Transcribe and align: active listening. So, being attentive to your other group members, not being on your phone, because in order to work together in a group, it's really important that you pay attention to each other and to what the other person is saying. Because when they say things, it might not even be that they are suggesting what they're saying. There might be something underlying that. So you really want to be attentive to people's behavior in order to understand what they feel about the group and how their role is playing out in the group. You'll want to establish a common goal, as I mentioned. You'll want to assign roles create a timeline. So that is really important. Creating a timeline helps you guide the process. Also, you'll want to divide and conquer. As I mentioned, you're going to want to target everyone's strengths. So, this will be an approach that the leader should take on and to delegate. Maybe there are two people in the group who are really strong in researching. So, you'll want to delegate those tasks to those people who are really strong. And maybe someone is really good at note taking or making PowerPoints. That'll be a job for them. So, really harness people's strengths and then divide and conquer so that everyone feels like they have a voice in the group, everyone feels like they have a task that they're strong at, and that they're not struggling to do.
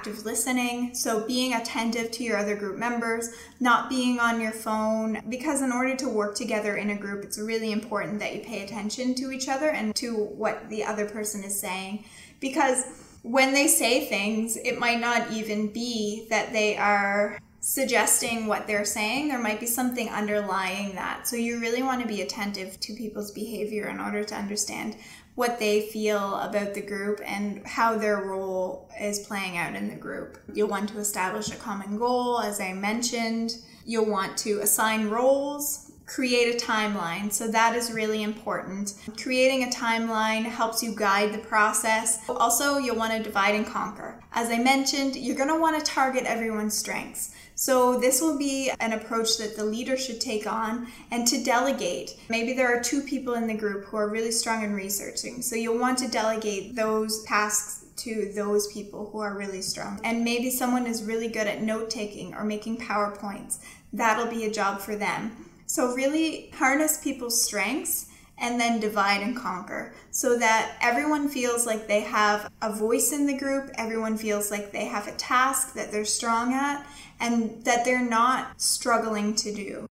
active 0.00 0.24
listening. 0.24 0.94
So, 0.94 1.26
being 1.26 1.52
attentive 1.52 2.10
to 2.12 2.24
your 2.24 2.38
other 2.38 2.56
group 2.56 2.78
members, 2.78 3.28
not 3.60 3.90
being 3.90 4.18
on 4.18 4.40
your 4.40 4.50
phone, 4.50 5.20
because 5.28 5.60
in 5.60 5.72
order 5.72 5.94
to 5.96 6.08
work 6.08 6.34
together 6.34 6.76
in 6.76 6.88
a 6.88 6.96
group, 6.96 7.22
it's 7.22 7.38
really 7.38 7.70
important 7.70 8.18
that 8.20 8.34
you 8.34 8.40
pay 8.40 8.64
attention 8.64 9.14
to 9.16 9.30
each 9.30 9.46
other 9.46 9.68
and 9.68 9.94
to 9.96 10.14
what 10.14 10.70
the 10.70 10.82
other 10.82 11.06
person 11.06 11.44
is 11.44 11.60
saying. 11.60 12.06
Because 12.40 12.82
when 13.20 13.52
they 13.52 13.66
say 13.68 14.06
things, 14.06 14.56
it 14.56 14.78
might 14.78 15.00
not 15.00 15.32
even 15.32 15.70
be 15.70 16.26
that 16.30 16.54
they 16.54 16.78
are 16.78 17.38
suggesting 17.70 18.46
what 18.46 18.66
they're 18.66 18.84
saying. 18.84 19.28
There 19.28 19.38
might 19.38 19.60
be 19.60 19.66
something 19.66 20.08
underlying 20.08 20.92
that. 20.96 21.28
So 21.28 21.36
you 21.36 21.60
really 21.60 21.84
want 21.84 22.02
to 22.02 22.08
be 22.08 22.20
attentive 22.20 22.80
to 22.80 22.94
people's 22.94 23.30
behavior 23.30 23.88
in 23.88 24.00
order 24.00 24.24
to 24.24 24.34
understand 24.34 24.96
what 25.36 25.60
they 25.60 25.82
feel 25.82 26.34
about 26.40 26.74
the 26.74 26.80
group 26.80 27.20
and 27.24 27.64
how 27.64 27.96
their 27.96 28.22
role 28.22 28.90
is 29.00 29.20
playing 29.20 29.56
out 29.56 29.76
in 29.76 29.88
the 29.88 29.94
group. 29.94 30.38
You'll 30.52 30.66
want 30.66 30.88
to 30.88 30.98
establish 30.98 31.52
a 31.52 31.56
common 31.56 31.96
goal, 31.96 32.40
as 32.40 32.60
I 32.60 32.72
mentioned. 32.72 33.58
You'll 33.86 34.10
want 34.10 34.36
to 34.38 34.58
assign 34.58 35.08
roles 35.08 35.90
create 36.10 36.52
a 36.52 36.66
timeline. 36.66 37.32
So 37.32 37.46
that 37.48 37.76
is 37.76 37.92
really 37.92 38.24
important. 38.24 38.94
Creating 39.16 39.62
a 39.62 39.68
timeline 39.68 40.42
helps 40.42 40.82
you 40.82 40.92
guide 40.94 41.32
the 41.32 41.38
process. 41.38 42.18
Also, 42.28 42.78
you'll 42.78 42.96
want 42.96 43.12
to 43.12 43.22
divide 43.22 43.54
and 43.54 43.64
conquer. 43.64 44.20
As 44.32 44.50
I 44.50 44.58
mentioned, 44.58 45.14
you're 45.14 45.36
going 45.36 45.48
to 45.48 45.60
want 45.60 45.78
to 45.78 45.84
target 45.84 46.24
everyone's 46.24 46.76
strengths. 46.76 47.32
So, 47.60 48.00
this 48.00 48.22
will 48.22 48.38
be 48.38 48.72
an 48.80 48.94
approach 48.94 49.36
that 49.36 49.54
the 49.54 49.66
leader 49.66 49.94
should 49.94 50.18
take 50.18 50.46
on 50.46 50.86
and 51.10 51.26
to 51.26 51.44
delegate. 51.44 52.16
Maybe 52.30 52.54
there 52.54 52.74
are 52.74 52.82
two 52.82 53.02
people 53.02 53.34
in 53.34 53.46
the 53.46 53.54
group 53.54 53.84
who 53.84 53.98
are 53.98 54.08
really 54.08 54.30
strong 54.30 54.64
in 54.64 54.72
researching. 54.72 55.42
So, 55.42 55.56
you'll 55.56 55.78
want 55.78 55.98
to 55.98 56.08
delegate 56.08 56.74
those 56.74 57.22
tasks 57.24 57.84
to 57.96 58.32
those 58.34 58.72
people 58.72 59.10
who 59.12 59.18
are 59.18 59.36
really 59.36 59.60
strong. 59.60 60.00
And 60.04 60.24
maybe 60.24 60.48
someone 60.48 60.86
is 60.86 61.02
really 61.02 61.28
good 61.28 61.46
at 61.46 61.60
note 61.60 61.90
taking 61.90 62.32
or 62.34 62.44
making 62.44 62.78
PowerPoints. 62.78 63.58
That'll 63.92 64.30
be 64.30 64.46
a 64.46 64.50
job 64.50 64.80
for 64.80 64.96
them. 64.96 65.50
So, 65.66 65.92
really 65.92 66.48
harness 66.54 66.96
people's 66.96 67.44
strengths 67.44 68.06
and 68.40 68.58
then 68.58 68.80
divide 68.80 69.22
and 69.22 69.36
conquer 69.36 69.92
so 70.10 70.38
that 70.38 70.76
everyone 70.80 71.28
feels 71.28 71.66
like 71.66 71.86
they 71.86 72.00
have 72.00 72.50
a 72.62 72.72
voice 72.72 73.12
in 73.12 73.26
the 73.26 73.36
group, 73.36 73.70
everyone 73.74 74.16
feels 74.16 74.50
like 74.50 74.72
they 74.72 74.86
have 74.86 75.06
a 75.06 75.12
task 75.12 75.74
that 75.74 75.92
they're 75.92 76.04
strong 76.04 76.52
at, 76.54 76.84
and 77.20 77.62
that 77.64 77.84
they're 77.84 78.08
not 78.08 78.60
struggling 78.60 79.34
to 79.34 79.54
do. 79.54 79.86